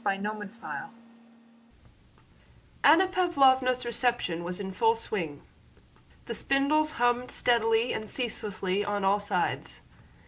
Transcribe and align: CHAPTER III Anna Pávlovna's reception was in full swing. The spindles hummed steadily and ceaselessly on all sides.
CHAPTER 0.03 0.41
III 0.65 0.89
Anna 2.83 3.07
Pávlovna's 3.07 3.85
reception 3.85 4.43
was 4.43 4.59
in 4.59 4.71
full 4.71 4.95
swing. 4.95 5.43
The 6.25 6.33
spindles 6.33 6.93
hummed 6.93 7.29
steadily 7.29 7.93
and 7.93 8.09
ceaselessly 8.09 8.83
on 8.83 9.05
all 9.05 9.19
sides. 9.19 9.81